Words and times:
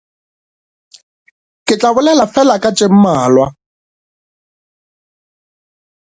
Ke 1.65 1.75
tla 1.79 1.91
bolela 1.95 2.25
fela 2.33 2.55
ka 2.63 2.69
tše 2.77 2.87
mmalwa. 2.91 3.45